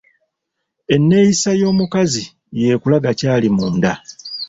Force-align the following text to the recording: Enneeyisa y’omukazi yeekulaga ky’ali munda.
Enneeyisa 0.93 1.51
y’omukazi 1.61 2.23
yeekulaga 2.59 3.11
ky’ali 3.19 3.49
munda. 3.55 3.93